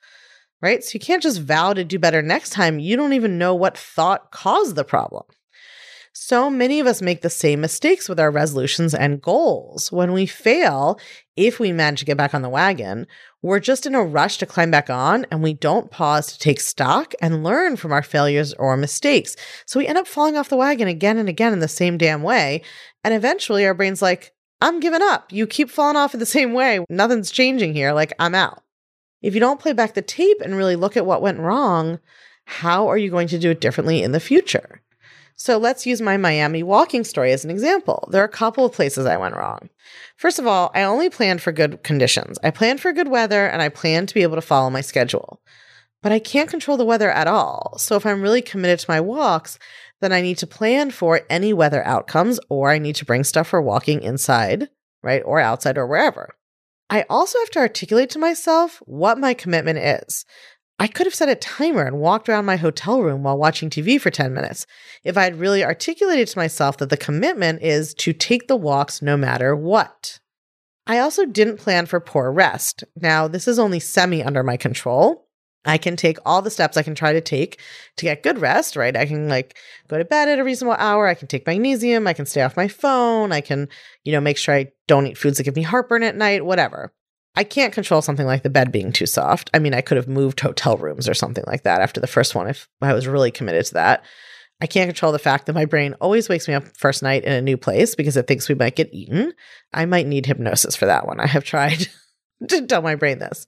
Right? 0.60 0.84
So 0.84 0.90
you 0.94 1.00
can't 1.00 1.22
just 1.22 1.40
vow 1.40 1.72
to 1.72 1.82
do 1.82 1.98
better 1.98 2.22
next 2.22 2.50
time. 2.50 2.78
You 2.78 2.96
don't 2.96 3.14
even 3.14 3.36
know 3.36 3.54
what 3.54 3.76
thought 3.76 4.30
caused 4.30 4.76
the 4.76 4.84
problem. 4.84 5.24
So 6.14 6.50
many 6.50 6.78
of 6.78 6.86
us 6.86 7.00
make 7.00 7.22
the 7.22 7.30
same 7.30 7.62
mistakes 7.62 8.06
with 8.06 8.20
our 8.20 8.30
resolutions 8.30 8.94
and 8.94 9.22
goals. 9.22 9.90
When 9.90 10.12
we 10.12 10.26
fail, 10.26 11.00
if 11.36 11.58
we 11.58 11.72
manage 11.72 12.00
to 12.00 12.04
get 12.04 12.18
back 12.18 12.34
on 12.34 12.42
the 12.42 12.50
wagon, 12.50 13.06
we're 13.40 13.60
just 13.60 13.86
in 13.86 13.94
a 13.94 14.04
rush 14.04 14.36
to 14.38 14.46
climb 14.46 14.70
back 14.70 14.90
on 14.90 15.24
and 15.30 15.42
we 15.42 15.54
don't 15.54 15.90
pause 15.90 16.26
to 16.26 16.38
take 16.38 16.60
stock 16.60 17.14
and 17.22 17.42
learn 17.42 17.76
from 17.76 17.92
our 17.92 18.02
failures 18.02 18.52
or 18.54 18.76
mistakes. 18.76 19.36
So 19.64 19.80
we 19.80 19.86
end 19.86 19.96
up 19.96 20.06
falling 20.06 20.36
off 20.36 20.50
the 20.50 20.56
wagon 20.56 20.86
again 20.86 21.16
and 21.16 21.30
again 21.30 21.54
in 21.54 21.60
the 21.60 21.68
same 21.68 21.96
damn 21.96 22.22
way. 22.22 22.60
And 23.02 23.14
eventually 23.14 23.64
our 23.64 23.72
brain's 23.72 24.02
like, 24.02 24.34
I'm 24.60 24.80
giving 24.80 25.02
up. 25.02 25.32
You 25.32 25.46
keep 25.46 25.70
falling 25.70 25.96
off 25.96 26.12
in 26.12 26.20
the 26.20 26.26
same 26.38 26.52
way. 26.52 26.84
Nothing's 26.90 27.30
changing 27.30 27.72
here. 27.72 27.92
Like, 27.94 28.12
I'm 28.18 28.34
out. 28.34 28.62
If 29.22 29.32
you 29.32 29.40
don't 29.40 29.60
play 29.60 29.72
back 29.72 29.94
the 29.94 30.02
tape 30.02 30.42
and 30.42 30.56
really 30.56 30.76
look 30.76 30.94
at 30.98 31.06
what 31.06 31.22
went 31.22 31.40
wrong, 31.40 32.00
how 32.44 32.88
are 32.88 32.98
you 32.98 33.10
going 33.10 33.28
to 33.28 33.38
do 33.38 33.50
it 33.50 33.62
differently 33.62 34.02
in 34.02 34.12
the 34.12 34.20
future? 34.20 34.81
So 35.36 35.58
let's 35.58 35.86
use 35.86 36.00
my 36.00 36.16
Miami 36.16 36.62
walking 36.62 37.04
story 37.04 37.32
as 37.32 37.44
an 37.44 37.50
example. 37.50 38.08
There 38.10 38.22
are 38.22 38.26
a 38.26 38.28
couple 38.28 38.64
of 38.64 38.72
places 38.72 39.06
I 39.06 39.16
went 39.16 39.36
wrong. 39.36 39.68
First 40.16 40.38
of 40.38 40.46
all, 40.46 40.70
I 40.74 40.82
only 40.82 41.10
planned 41.10 41.42
for 41.42 41.52
good 41.52 41.82
conditions. 41.82 42.38
I 42.42 42.50
planned 42.50 42.80
for 42.80 42.92
good 42.92 43.08
weather 43.08 43.46
and 43.46 43.60
I 43.60 43.68
planned 43.68 44.08
to 44.08 44.14
be 44.14 44.22
able 44.22 44.36
to 44.36 44.42
follow 44.42 44.70
my 44.70 44.80
schedule. 44.80 45.40
But 46.02 46.12
I 46.12 46.18
can't 46.18 46.50
control 46.50 46.76
the 46.76 46.84
weather 46.84 47.10
at 47.10 47.28
all. 47.28 47.74
So 47.78 47.96
if 47.96 48.04
I'm 48.04 48.22
really 48.22 48.42
committed 48.42 48.80
to 48.80 48.90
my 48.90 49.00
walks, 49.00 49.58
then 50.00 50.12
I 50.12 50.20
need 50.20 50.38
to 50.38 50.46
plan 50.46 50.90
for 50.90 51.22
any 51.30 51.52
weather 51.52 51.84
outcomes 51.86 52.40
or 52.48 52.70
I 52.70 52.78
need 52.78 52.96
to 52.96 53.04
bring 53.04 53.24
stuff 53.24 53.48
for 53.48 53.62
walking 53.62 54.02
inside, 54.02 54.68
right? 55.02 55.22
Or 55.24 55.40
outside 55.40 55.78
or 55.78 55.86
wherever. 55.86 56.34
I 56.90 57.06
also 57.08 57.38
have 57.38 57.50
to 57.50 57.60
articulate 57.60 58.10
to 58.10 58.18
myself 58.18 58.82
what 58.84 59.16
my 59.16 59.32
commitment 59.32 59.78
is. 59.78 60.26
I 60.78 60.88
could 60.88 61.06
have 61.06 61.14
set 61.14 61.28
a 61.28 61.36
timer 61.36 61.84
and 61.84 62.00
walked 62.00 62.28
around 62.28 62.44
my 62.44 62.56
hotel 62.56 63.02
room 63.02 63.22
while 63.22 63.38
watching 63.38 63.70
TV 63.70 64.00
for 64.00 64.10
10 64.10 64.34
minutes 64.34 64.66
if 65.04 65.16
I 65.16 65.24
had 65.24 65.38
really 65.38 65.64
articulated 65.64 66.28
to 66.28 66.38
myself 66.38 66.78
that 66.78 66.90
the 66.90 66.96
commitment 66.96 67.62
is 67.62 67.94
to 67.94 68.12
take 68.12 68.48
the 68.48 68.56
walks 68.56 69.00
no 69.00 69.16
matter 69.16 69.54
what. 69.54 70.18
I 70.86 70.98
also 70.98 71.24
didn't 71.24 71.58
plan 71.58 71.86
for 71.86 72.00
poor 72.00 72.32
rest. 72.32 72.82
Now, 72.96 73.28
this 73.28 73.46
is 73.46 73.58
only 73.58 73.78
semi 73.78 74.22
under 74.22 74.42
my 74.42 74.56
control. 74.56 75.28
I 75.64 75.78
can 75.78 75.94
take 75.94 76.18
all 76.26 76.42
the 76.42 76.50
steps 76.50 76.76
I 76.76 76.82
can 76.82 76.96
try 76.96 77.12
to 77.12 77.20
take 77.20 77.60
to 77.96 78.04
get 78.04 78.24
good 78.24 78.40
rest, 78.40 78.74
right? 78.74 78.96
I 78.96 79.06
can 79.06 79.28
like 79.28 79.56
go 79.86 79.96
to 79.96 80.04
bed 80.04 80.28
at 80.28 80.40
a 80.40 80.44
reasonable 80.44 80.76
hour. 80.76 81.06
I 81.06 81.14
can 81.14 81.28
take 81.28 81.46
magnesium. 81.46 82.08
I 82.08 82.12
can 82.12 82.26
stay 82.26 82.42
off 82.42 82.56
my 82.56 82.66
phone. 82.66 83.30
I 83.30 83.40
can, 83.40 83.68
you 84.02 84.10
know, 84.10 84.20
make 84.20 84.38
sure 84.38 84.54
I 84.54 84.72
don't 84.88 85.06
eat 85.06 85.18
foods 85.18 85.36
that 85.36 85.44
give 85.44 85.54
me 85.54 85.62
heartburn 85.62 86.02
at 86.02 86.16
night, 86.16 86.44
whatever. 86.44 86.92
I 87.34 87.44
can't 87.44 87.72
control 87.72 88.02
something 88.02 88.26
like 88.26 88.42
the 88.42 88.50
bed 88.50 88.70
being 88.70 88.92
too 88.92 89.06
soft. 89.06 89.50
I 89.54 89.58
mean, 89.58 89.74
I 89.74 89.80
could 89.80 89.96
have 89.96 90.08
moved 90.08 90.40
hotel 90.40 90.76
rooms 90.76 91.08
or 91.08 91.14
something 91.14 91.44
like 91.46 91.62
that 91.62 91.80
after 91.80 92.00
the 92.00 92.06
first 92.06 92.34
one 92.34 92.46
if 92.46 92.68
I 92.82 92.92
was 92.92 93.06
really 93.06 93.30
committed 93.30 93.64
to 93.66 93.74
that. 93.74 94.04
I 94.60 94.66
can't 94.66 94.88
control 94.88 95.12
the 95.12 95.18
fact 95.18 95.46
that 95.46 95.54
my 95.54 95.64
brain 95.64 95.94
always 95.94 96.28
wakes 96.28 96.46
me 96.46 96.54
up 96.54 96.64
first 96.76 97.02
night 97.02 97.24
in 97.24 97.32
a 97.32 97.42
new 97.42 97.56
place 97.56 97.94
because 97.94 98.16
it 98.16 98.28
thinks 98.28 98.48
we 98.48 98.54
might 98.54 98.76
get 98.76 98.92
eaten. 98.92 99.32
I 99.72 99.86
might 99.86 100.06
need 100.06 100.26
hypnosis 100.26 100.76
for 100.76 100.86
that 100.86 101.06
one. 101.06 101.18
I 101.18 101.26
have 101.26 101.42
tried 101.42 101.88
to 102.48 102.66
tell 102.66 102.82
my 102.82 102.94
brain 102.94 103.18
this. 103.18 103.46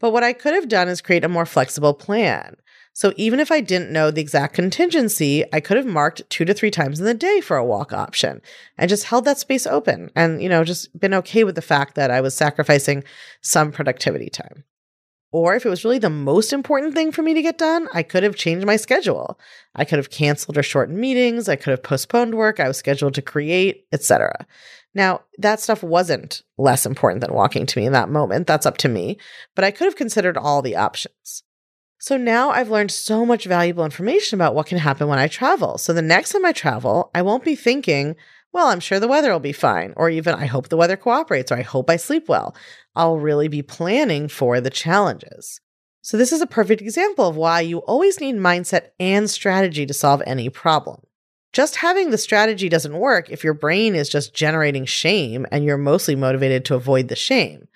But 0.00 0.12
what 0.12 0.22
I 0.22 0.32
could 0.32 0.54
have 0.54 0.68
done 0.68 0.88
is 0.88 1.00
create 1.00 1.24
a 1.24 1.28
more 1.28 1.46
flexible 1.46 1.94
plan. 1.94 2.56
So 2.96 3.12
even 3.16 3.40
if 3.40 3.50
I 3.50 3.60
didn't 3.60 3.90
know 3.90 4.12
the 4.12 4.20
exact 4.20 4.54
contingency, 4.54 5.44
I 5.52 5.58
could 5.58 5.76
have 5.76 5.84
marked 5.84 6.22
two 6.30 6.44
to 6.44 6.54
three 6.54 6.70
times 6.70 7.00
in 7.00 7.06
the 7.06 7.12
day 7.12 7.40
for 7.40 7.56
a 7.56 7.64
walk 7.64 7.92
option 7.92 8.40
and 8.78 8.88
just 8.88 9.04
held 9.04 9.24
that 9.24 9.38
space 9.38 9.66
open 9.66 10.12
and, 10.14 10.40
you 10.40 10.48
know, 10.48 10.62
just 10.62 10.96
been 10.98 11.12
okay 11.14 11.42
with 11.42 11.56
the 11.56 11.60
fact 11.60 11.96
that 11.96 12.12
I 12.12 12.20
was 12.20 12.36
sacrificing 12.36 13.02
some 13.40 13.72
productivity 13.72 14.30
time. 14.30 14.62
Or 15.32 15.56
if 15.56 15.66
it 15.66 15.68
was 15.68 15.84
really 15.84 15.98
the 15.98 16.08
most 16.08 16.52
important 16.52 16.94
thing 16.94 17.10
for 17.10 17.22
me 17.22 17.34
to 17.34 17.42
get 17.42 17.58
done, 17.58 17.88
I 17.92 18.04
could 18.04 18.22
have 18.22 18.36
changed 18.36 18.64
my 18.64 18.76
schedule. 18.76 19.40
I 19.74 19.84
could 19.84 19.98
have 19.98 20.10
canceled 20.10 20.56
or 20.56 20.62
shortened 20.62 20.98
meetings, 20.98 21.48
I 21.48 21.56
could 21.56 21.72
have 21.72 21.82
postponed 21.82 22.36
work 22.36 22.60
I 22.60 22.68
was 22.68 22.76
scheduled 22.76 23.14
to 23.14 23.22
create, 23.22 23.86
etc. 23.90 24.46
Now, 24.94 25.22
that 25.38 25.58
stuff 25.58 25.82
wasn't 25.82 26.44
less 26.56 26.86
important 26.86 27.22
than 27.22 27.34
walking 27.34 27.66
to 27.66 27.80
me 27.80 27.86
in 27.86 27.92
that 27.92 28.08
moment. 28.08 28.46
That's 28.46 28.66
up 28.66 28.76
to 28.78 28.88
me, 28.88 29.18
but 29.56 29.64
I 29.64 29.72
could 29.72 29.86
have 29.86 29.96
considered 29.96 30.36
all 30.36 30.62
the 30.62 30.76
options. 30.76 31.42
So 32.04 32.18
now 32.18 32.50
I've 32.50 32.68
learned 32.68 32.90
so 32.90 33.24
much 33.24 33.46
valuable 33.46 33.82
information 33.82 34.36
about 34.36 34.54
what 34.54 34.66
can 34.66 34.76
happen 34.76 35.08
when 35.08 35.18
I 35.18 35.26
travel. 35.26 35.78
So 35.78 35.94
the 35.94 36.02
next 36.02 36.32
time 36.32 36.44
I 36.44 36.52
travel, 36.52 37.10
I 37.14 37.22
won't 37.22 37.46
be 37.46 37.54
thinking, 37.54 38.16
well, 38.52 38.66
I'm 38.66 38.80
sure 38.80 39.00
the 39.00 39.08
weather 39.08 39.32
will 39.32 39.40
be 39.40 39.54
fine, 39.54 39.94
or 39.96 40.10
even 40.10 40.34
I 40.34 40.44
hope 40.44 40.68
the 40.68 40.76
weather 40.76 40.98
cooperates, 40.98 41.50
or 41.50 41.54
I 41.54 41.62
hope 41.62 41.88
I 41.88 41.96
sleep 41.96 42.28
well. 42.28 42.54
I'll 42.94 43.16
really 43.16 43.48
be 43.48 43.62
planning 43.62 44.28
for 44.28 44.60
the 44.60 44.68
challenges. 44.68 45.62
So 46.02 46.18
this 46.18 46.30
is 46.30 46.42
a 46.42 46.46
perfect 46.46 46.82
example 46.82 47.26
of 47.26 47.36
why 47.36 47.62
you 47.62 47.78
always 47.78 48.20
need 48.20 48.34
mindset 48.34 48.88
and 49.00 49.30
strategy 49.30 49.86
to 49.86 49.94
solve 49.94 50.22
any 50.26 50.50
problem. 50.50 51.00
Just 51.54 51.76
having 51.76 52.10
the 52.10 52.18
strategy 52.18 52.68
doesn't 52.68 52.98
work 52.98 53.30
if 53.30 53.42
your 53.42 53.54
brain 53.54 53.94
is 53.94 54.10
just 54.10 54.34
generating 54.34 54.84
shame 54.84 55.46
and 55.50 55.64
you're 55.64 55.78
mostly 55.78 56.16
motivated 56.16 56.66
to 56.66 56.74
avoid 56.74 57.08
the 57.08 57.16
shame. 57.16 57.66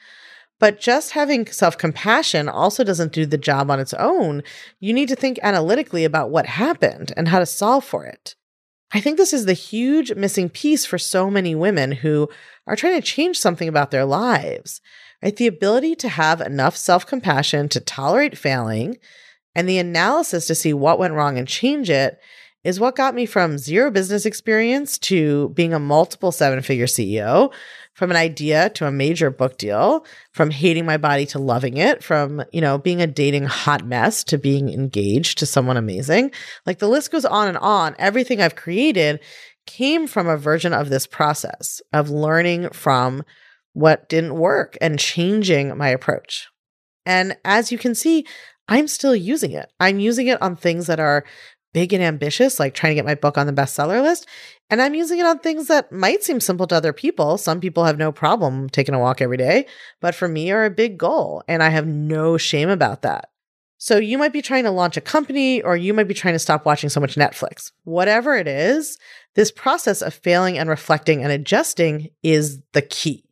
But 0.60 0.80
just 0.80 1.12
having 1.12 1.46
self 1.46 1.78
compassion 1.78 2.48
also 2.48 2.82
doesn't 2.82 3.12
do 3.12 3.26
the 3.26 3.38
job 3.38 3.70
on 3.70 3.80
its 3.80 3.94
own. 3.94 4.42
You 4.80 4.92
need 4.92 5.08
to 5.08 5.16
think 5.16 5.38
analytically 5.42 6.04
about 6.04 6.30
what 6.30 6.46
happened 6.46 7.12
and 7.16 7.28
how 7.28 7.38
to 7.38 7.46
solve 7.46 7.84
for 7.84 8.04
it. 8.04 8.34
I 8.92 9.00
think 9.00 9.16
this 9.18 9.32
is 9.32 9.44
the 9.44 9.52
huge 9.52 10.14
missing 10.14 10.48
piece 10.48 10.86
for 10.86 10.98
so 10.98 11.30
many 11.30 11.54
women 11.54 11.92
who 11.92 12.28
are 12.66 12.76
trying 12.76 13.00
to 13.00 13.06
change 13.06 13.38
something 13.38 13.68
about 13.68 13.90
their 13.90 14.04
lives. 14.04 14.80
Right? 15.22 15.36
The 15.36 15.46
ability 15.46 15.94
to 15.96 16.08
have 16.08 16.40
enough 16.40 16.76
self 16.76 17.06
compassion 17.06 17.68
to 17.70 17.80
tolerate 17.80 18.38
failing 18.38 18.96
and 19.54 19.68
the 19.68 19.78
analysis 19.78 20.46
to 20.46 20.54
see 20.54 20.72
what 20.72 20.98
went 20.98 21.14
wrong 21.14 21.38
and 21.38 21.46
change 21.46 21.90
it 21.90 22.18
is 22.68 22.78
what 22.78 22.96
got 22.96 23.14
me 23.14 23.24
from 23.24 23.56
zero 23.56 23.90
business 23.90 24.26
experience 24.26 24.98
to 24.98 25.48
being 25.54 25.72
a 25.72 25.78
multiple 25.78 26.30
seven 26.30 26.60
figure 26.60 26.84
CEO, 26.84 27.50
from 27.94 28.10
an 28.10 28.16
idea 28.18 28.68
to 28.68 28.86
a 28.86 28.92
major 28.92 29.30
book 29.30 29.56
deal, 29.56 30.04
from 30.32 30.50
hating 30.50 30.84
my 30.84 30.98
body 30.98 31.24
to 31.24 31.38
loving 31.38 31.78
it, 31.78 32.04
from, 32.04 32.44
you 32.52 32.60
know, 32.60 32.76
being 32.76 33.00
a 33.00 33.06
dating 33.06 33.44
hot 33.44 33.86
mess 33.86 34.22
to 34.22 34.36
being 34.36 34.68
engaged 34.68 35.38
to 35.38 35.46
someone 35.46 35.78
amazing. 35.78 36.30
Like 36.66 36.78
the 36.78 36.88
list 36.88 37.10
goes 37.10 37.24
on 37.24 37.48
and 37.48 37.56
on. 37.56 37.96
Everything 37.98 38.42
I've 38.42 38.54
created 38.54 39.20
came 39.66 40.06
from 40.06 40.28
a 40.28 40.36
version 40.36 40.74
of 40.74 40.90
this 40.90 41.06
process 41.06 41.80
of 41.94 42.10
learning 42.10 42.68
from 42.74 43.24
what 43.72 44.10
didn't 44.10 44.34
work 44.34 44.76
and 44.82 44.98
changing 44.98 45.74
my 45.78 45.88
approach. 45.88 46.48
And 47.06 47.34
as 47.46 47.72
you 47.72 47.78
can 47.78 47.94
see, 47.94 48.26
I'm 48.68 48.88
still 48.88 49.16
using 49.16 49.52
it. 49.52 49.72
I'm 49.80 49.98
using 49.98 50.26
it 50.26 50.40
on 50.42 50.54
things 50.54 50.86
that 50.88 51.00
are 51.00 51.24
big 51.72 51.92
and 51.92 52.02
ambitious, 52.02 52.58
like 52.58 52.74
trying 52.74 52.92
to 52.92 52.94
get 52.94 53.04
my 53.04 53.14
book 53.14 53.38
on 53.38 53.46
the 53.46 53.52
bestseller 53.52 54.02
list. 54.02 54.26
And 54.70 54.82
I'm 54.82 54.94
using 54.94 55.18
it 55.18 55.26
on 55.26 55.38
things 55.38 55.68
that 55.68 55.92
might 55.92 56.22
seem 56.22 56.40
simple 56.40 56.66
to 56.66 56.74
other 56.74 56.92
people. 56.92 57.38
Some 57.38 57.60
people 57.60 57.84
have 57.84 57.98
no 57.98 58.12
problem 58.12 58.68
taking 58.68 58.94
a 58.94 58.98
walk 58.98 59.20
every 59.20 59.36
day, 59.36 59.66
but 60.00 60.14
for 60.14 60.28
me 60.28 60.50
are 60.50 60.64
a 60.64 60.70
big 60.70 60.98
goal. 60.98 61.42
And 61.48 61.62
I 61.62 61.70
have 61.70 61.86
no 61.86 62.36
shame 62.36 62.68
about 62.68 63.02
that. 63.02 63.30
So 63.78 63.96
you 63.96 64.18
might 64.18 64.32
be 64.32 64.42
trying 64.42 64.64
to 64.64 64.72
launch 64.72 64.96
a 64.96 65.00
company 65.00 65.62
or 65.62 65.76
you 65.76 65.94
might 65.94 66.08
be 66.08 66.14
trying 66.14 66.34
to 66.34 66.40
stop 66.40 66.66
watching 66.66 66.90
so 66.90 67.00
much 67.00 67.14
Netflix. 67.14 67.70
Whatever 67.84 68.34
it 68.34 68.48
is, 68.48 68.98
this 69.36 69.52
process 69.52 70.02
of 70.02 70.14
failing 70.14 70.58
and 70.58 70.68
reflecting 70.68 71.22
and 71.22 71.30
adjusting 71.30 72.10
is 72.24 72.60
the 72.72 72.82
key. 72.82 73.27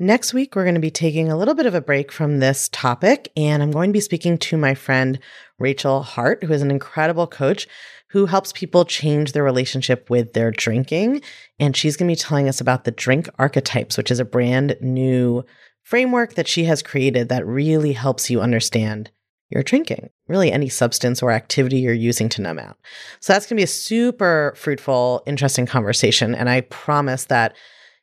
Next 0.00 0.32
week, 0.32 0.54
we're 0.54 0.62
going 0.62 0.76
to 0.76 0.80
be 0.80 0.92
taking 0.92 1.28
a 1.28 1.36
little 1.36 1.54
bit 1.54 1.66
of 1.66 1.74
a 1.74 1.80
break 1.80 2.12
from 2.12 2.38
this 2.38 2.68
topic, 2.68 3.32
and 3.36 3.60
I'm 3.60 3.72
going 3.72 3.90
to 3.90 3.92
be 3.92 4.00
speaking 4.00 4.38
to 4.38 4.56
my 4.56 4.74
friend 4.74 5.18
Rachel 5.58 6.04
Hart, 6.04 6.44
who 6.44 6.52
is 6.52 6.62
an 6.62 6.70
incredible 6.70 7.26
coach 7.26 7.66
who 8.10 8.26
helps 8.26 8.52
people 8.52 8.84
change 8.84 9.32
their 9.32 9.42
relationship 9.42 10.08
with 10.08 10.34
their 10.34 10.52
drinking. 10.52 11.20
And 11.58 11.76
she's 11.76 11.96
going 11.96 12.08
to 12.08 12.12
be 12.12 12.16
telling 12.16 12.48
us 12.48 12.60
about 12.60 12.84
the 12.84 12.92
drink 12.92 13.28
archetypes, 13.40 13.98
which 13.98 14.12
is 14.12 14.20
a 14.20 14.24
brand 14.24 14.76
new 14.80 15.44
framework 15.82 16.34
that 16.34 16.46
she 16.46 16.62
has 16.64 16.80
created 16.80 17.28
that 17.28 17.44
really 17.44 17.92
helps 17.92 18.30
you 18.30 18.40
understand 18.40 19.10
your 19.50 19.64
drinking, 19.64 20.10
really 20.28 20.52
any 20.52 20.68
substance 20.68 21.24
or 21.24 21.32
activity 21.32 21.80
you're 21.80 21.92
using 21.92 22.28
to 22.28 22.40
numb 22.40 22.60
out. 22.60 22.78
So 23.18 23.32
that's 23.32 23.46
going 23.46 23.56
to 23.56 23.60
be 23.60 23.64
a 23.64 23.66
super 23.66 24.54
fruitful, 24.56 25.24
interesting 25.26 25.66
conversation. 25.66 26.36
And 26.36 26.48
I 26.48 26.60
promise 26.60 27.24
that 27.24 27.56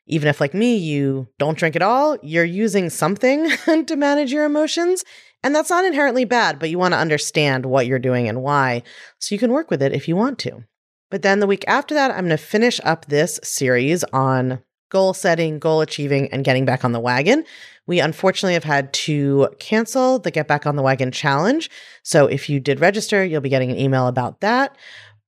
even 0.06 0.28
if, 0.28 0.40
like 0.40 0.54
me, 0.54 0.76
you 0.76 1.28
don't 1.38 1.58
drink 1.58 1.76
at 1.76 1.82
all, 1.82 2.16
you're 2.22 2.44
using 2.44 2.90
something 2.90 3.50
to 3.86 3.96
manage 3.96 4.32
your 4.32 4.44
emotions. 4.44 5.04
And 5.42 5.54
that's 5.54 5.70
not 5.70 5.84
inherently 5.84 6.24
bad, 6.24 6.58
but 6.58 6.70
you 6.70 6.78
want 6.78 6.94
to 6.94 6.98
understand 6.98 7.66
what 7.66 7.86
you're 7.86 7.98
doing 7.98 8.28
and 8.28 8.42
why 8.42 8.82
so 9.18 9.34
you 9.34 9.38
can 9.38 9.52
work 9.52 9.70
with 9.70 9.82
it 9.82 9.92
if 9.92 10.08
you 10.08 10.16
want 10.16 10.38
to. 10.40 10.64
But 11.10 11.22
then 11.22 11.40
the 11.40 11.46
week 11.46 11.64
after 11.68 11.94
that, 11.94 12.10
I'm 12.10 12.26
going 12.26 12.30
to 12.30 12.36
finish 12.36 12.80
up 12.82 13.06
this 13.06 13.38
series 13.44 14.02
on 14.12 14.60
goal 14.90 15.14
setting, 15.14 15.58
goal 15.58 15.80
achieving, 15.80 16.28
and 16.32 16.44
getting 16.44 16.64
back 16.64 16.84
on 16.84 16.92
the 16.92 17.00
wagon. 17.00 17.44
We 17.86 18.00
unfortunately 18.00 18.54
have 18.54 18.64
had 18.64 18.92
to 18.94 19.48
cancel 19.58 20.18
the 20.18 20.30
Get 20.30 20.48
Back 20.48 20.66
on 20.66 20.76
the 20.76 20.82
Wagon 20.82 21.12
challenge. 21.12 21.70
So 22.02 22.26
if 22.26 22.48
you 22.48 22.58
did 22.58 22.80
register, 22.80 23.24
you'll 23.24 23.40
be 23.40 23.48
getting 23.48 23.70
an 23.70 23.78
email 23.78 24.08
about 24.08 24.40
that. 24.40 24.76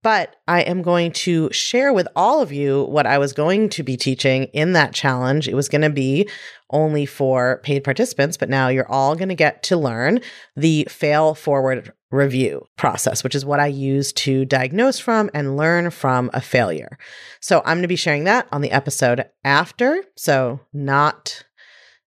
But 0.09 0.37
I 0.49 0.63
am 0.63 0.81
going 0.81 1.13
to 1.13 1.53
share 1.53 1.93
with 1.93 2.09
all 2.17 2.41
of 2.41 2.51
you 2.51 2.85
what 2.85 3.05
I 3.05 3.19
was 3.19 3.35
going 3.35 3.69
to 3.69 3.83
be 3.83 3.99
teaching 3.99 4.45
in 4.55 4.73
that 4.73 4.95
challenge. 4.95 5.47
It 5.47 5.55
was 5.55 5.69
going 5.69 5.83
to 5.83 5.91
be 5.91 6.31
only 6.71 7.05
for 7.05 7.61
paid 7.63 7.85
participants, 7.85 8.39
but 8.39 8.49
now 8.49 8.69
you're 8.69 8.91
all 8.91 9.17
going 9.17 9.29
to 9.29 9.35
get 9.35 9.63
to 9.65 9.77
learn 9.77 10.21
the 10.57 10.89
fail 10.89 11.35
forward 11.35 11.93
review 12.11 12.65
process, 12.79 13.23
which 13.23 13.35
is 13.35 13.45
what 13.45 13.61
I 13.61 13.67
use 13.67 14.15
to 14.15 14.47
diagnose 14.47 14.99
from 14.99 15.29
and 15.35 15.59
learn 15.59 15.91
from 15.91 16.31
a 16.33 16.41
failure. 16.41 16.97
So 17.43 17.59
I'm 17.59 17.77
going 17.77 17.83
to 17.83 17.89
be 17.89 17.95
sharing 17.95 18.25
that 18.25 18.49
on 18.51 18.63
the 18.63 18.71
episode 18.71 19.27
after. 19.45 20.03
So 20.17 20.59
not 20.73 21.45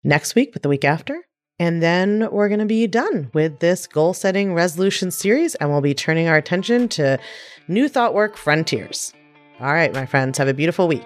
next 0.04 0.34
week, 0.34 0.54
but 0.54 0.64
the 0.64 0.70
week 0.70 0.86
after. 0.86 1.22
And 1.62 1.80
then 1.84 2.28
we're 2.32 2.48
going 2.48 2.60
to 2.60 2.66
be 2.66 2.88
done 2.88 3.30
with 3.34 3.60
this 3.60 3.86
goal 3.86 4.16
setting 4.16 4.56
resolution 4.56 5.12
series, 5.12 5.54
and 5.54 5.70
we'll 5.70 5.80
be 5.80 5.94
turning 5.94 6.28
our 6.28 6.36
attention 6.36 6.90
to 6.90 7.20
new 7.68 7.88
thought 7.88 8.16
work 8.16 8.36
frontiers. 8.36 9.14
All 9.60 9.72
right, 9.72 9.94
my 9.94 10.08
friends, 10.08 10.40
have 10.40 10.48
a 10.48 10.56
beautiful 10.56 10.88
week. 10.88 11.06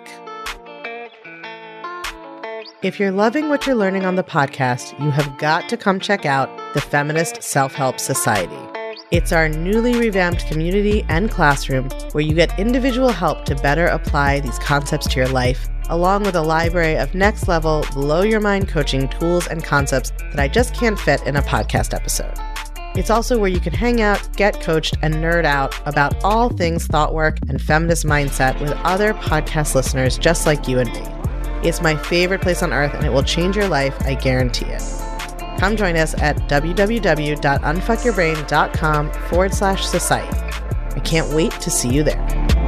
If 2.81 3.01
you're 3.01 3.11
loving 3.11 3.49
what 3.49 3.67
you're 3.67 3.75
learning 3.75 4.05
on 4.05 4.15
the 4.15 4.23
podcast, 4.23 4.97
you 5.03 5.11
have 5.11 5.37
got 5.37 5.67
to 5.67 5.75
come 5.75 5.99
check 5.99 6.25
out 6.25 6.49
the 6.73 6.79
Feminist 6.79 7.43
Self 7.43 7.73
Help 7.73 7.99
Society. 7.99 8.55
It's 9.11 9.33
our 9.33 9.49
newly 9.49 9.99
revamped 9.99 10.47
community 10.47 11.05
and 11.09 11.29
classroom 11.29 11.89
where 12.13 12.23
you 12.23 12.33
get 12.33 12.57
individual 12.57 13.09
help 13.09 13.43
to 13.45 13.55
better 13.55 13.87
apply 13.87 14.39
these 14.39 14.57
concepts 14.59 15.07
to 15.07 15.19
your 15.19 15.27
life 15.27 15.67
along 15.89 16.23
with 16.23 16.35
a 16.35 16.41
library 16.41 16.97
of 16.97 17.15
next 17.15 17.47
level, 17.47 17.85
blow 17.93 18.21
your 18.21 18.39
mind 18.39 18.67
coaching 18.67 19.07
tools 19.07 19.47
and 19.47 19.63
concepts 19.63 20.11
that 20.31 20.39
I 20.39 20.47
just 20.47 20.73
can't 20.73 20.99
fit 20.99 21.21
in 21.23 21.35
a 21.35 21.41
podcast 21.41 21.93
episode. 21.93 22.33
It's 22.95 23.09
also 23.09 23.37
where 23.37 23.49
you 23.49 23.59
can 23.59 23.73
hang 23.73 24.01
out, 24.01 24.25
get 24.37 24.61
coached, 24.61 24.95
and 25.01 25.15
nerd 25.15 25.43
out 25.43 25.75
about 25.85 26.15
all 26.23 26.49
things 26.49 26.87
thought 26.87 27.13
work 27.13 27.37
and 27.49 27.61
feminist 27.61 28.05
mindset 28.05 28.59
with 28.61 28.71
other 28.83 29.13
podcast 29.13 29.75
listeners 29.75 30.17
just 30.17 30.45
like 30.45 30.67
you 30.67 30.79
and 30.79 30.89
me. 30.91 31.03
It's 31.67 31.81
my 31.81 31.95
favorite 31.95 32.41
place 32.41 32.63
on 32.63 32.71
earth 32.71 32.93
and 32.93 33.05
it 33.05 33.11
will 33.11 33.23
change 33.23 33.57
your 33.57 33.67
life, 33.67 33.95
I 34.01 34.15
guarantee 34.15 34.67
it. 34.67 34.81
Come 35.59 35.75
join 35.75 35.97
us 35.97 36.13
at 36.21 36.37
www.unfuckyourbrain.com 36.49 39.11
forward 39.11 39.53
slash 39.53 39.85
society. 39.85 40.37
I 40.95 40.99
can't 40.99 41.33
wait 41.33 41.51
to 41.51 41.69
see 41.69 41.89
you 41.89 42.03
there. 42.03 42.64